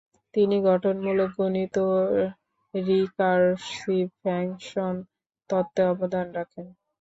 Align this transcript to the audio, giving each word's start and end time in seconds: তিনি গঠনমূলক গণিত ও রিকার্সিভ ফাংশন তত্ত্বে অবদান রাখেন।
তিনি 0.33 0.57
গঠনমূলক 0.67 1.29
গণিত 1.39 1.75
ও 1.89 1.97
রিকার্সিভ 2.73 4.05
ফাংশন 4.19 4.95
তত্ত্বে 5.49 5.83
অবদান 5.91 6.27
রাখেন। 6.37 6.65